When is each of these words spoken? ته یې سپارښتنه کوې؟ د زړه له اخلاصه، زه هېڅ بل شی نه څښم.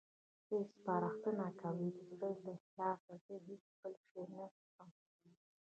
ته 0.47 0.53
یې 0.57 0.63
سپارښتنه 0.73 1.45
کوې؟ 1.61 1.89
د 1.95 1.99
زړه 2.09 2.29
له 2.41 2.51
اخلاصه، 2.59 3.13
زه 3.25 3.35
هېڅ 3.47 3.63
بل 3.79 3.93
شی 4.07 4.21
نه 4.33 4.43
څښم. 4.57 4.89